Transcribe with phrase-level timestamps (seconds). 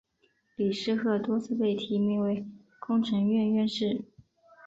[0.55, 2.43] 李世鹤多次被提名为
[2.79, 4.01] 工程院院士。